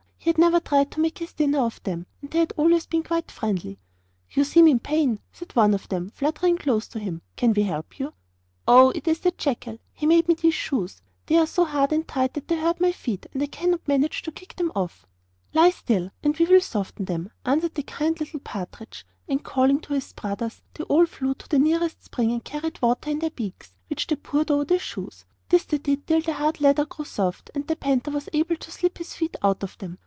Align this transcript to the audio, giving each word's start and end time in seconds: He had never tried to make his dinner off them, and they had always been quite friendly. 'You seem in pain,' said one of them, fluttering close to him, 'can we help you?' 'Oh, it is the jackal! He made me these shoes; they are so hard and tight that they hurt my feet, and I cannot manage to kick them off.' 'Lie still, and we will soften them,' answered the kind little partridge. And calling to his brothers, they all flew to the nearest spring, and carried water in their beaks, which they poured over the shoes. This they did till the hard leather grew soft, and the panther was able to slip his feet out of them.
He 0.23 0.29
had 0.29 0.37
never 0.37 0.59
tried 0.59 0.91
to 0.91 0.99
make 0.99 1.17
his 1.17 1.33
dinner 1.33 1.57
off 1.57 1.81
them, 1.81 2.05
and 2.21 2.29
they 2.29 2.37
had 2.37 2.53
always 2.55 2.85
been 2.85 3.01
quite 3.01 3.31
friendly. 3.31 3.79
'You 4.29 4.43
seem 4.43 4.67
in 4.67 4.77
pain,' 4.79 5.19
said 5.33 5.55
one 5.55 5.73
of 5.73 5.89
them, 5.89 6.11
fluttering 6.11 6.59
close 6.59 6.87
to 6.89 6.99
him, 6.99 7.23
'can 7.35 7.53
we 7.53 7.63
help 7.63 7.97
you?' 7.97 8.13
'Oh, 8.67 8.91
it 8.91 9.07
is 9.07 9.21
the 9.21 9.31
jackal! 9.31 9.79
He 9.91 10.05
made 10.05 10.27
me 10.27 10.35
these 10.35 10.53
shoes; 10.53 11.01
they 11.25 11.37
are 11.37 11.47
so 11.47 11.65
hard 11.65 11.91
and 11.91 12.07
tight 12.07 12.35
that 12.35 12.47
they 12.47 12.57
hurt 12.59 12.79
my 12.79 12.91
feet, 12.91 13.25
and 13.33 13.41
I 13.41 13.47
cannot 13.47 13.87
manage 13.87 14.21
to 14.21 14.31
kick 14.31 14.55
them 14.57 14.71
off.' 14.75 15.07
'Lie 15.55 15.71
still, 15.71 16.11
and 16.21 16.37
we 16.37 16.45
will 16.45 16.61
soften 16.61 17.05
them,' 17.05 17.31
answered 17.43 17.73
the 17.73 17.81
kind 17.81 18.19
little 18.19 18.41
partridge. 18.41 19.07
And 19.27 19.43
calling 19.43 19.79
to 19.79 19.93
his 19.95 20.13
brothers, 20.13 20.61
they 20.75 20.83
all 20.83 21.07
flew 21.07 21.33
to 21.33 21.49
the 21.49 21.57
nearest 21.57 22.03
spring, 22.05 22.31
and 22.31 22.43
carried 22.43 22.79
water 22.83 23.09
in 23.09 23.17
their 23.17 23.31
beaks, 23.31 23.73
which 23.87 24.05
they 24.05 24.17
poured 24.17 24.51
over 24.51 24.65
the 24.65 24.77
shoes. 24.77 25.25
This 25.49 25.63
they 25.65 25.79
did 25.79 26.05
till 26.05 26.21
the 26.21 26.33
hard 26.33 26.61
leather 26.61 26.85
grew 26.85 27.05
soft, 27.05 27.49
and 27.55 27.65
the 27.65 27.75
panther 27.75 28.11
was 28.11 28.29
able 28.33 28.57
to 28.57 28.71
slip 28.71 28.99
his 28.99 29.15
feet 29.15 29.35
out 29.41 29.63
of 29.63 29.79
them. 29.79 29.97